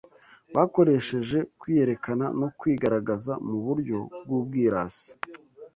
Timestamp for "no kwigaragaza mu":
2.39-3.57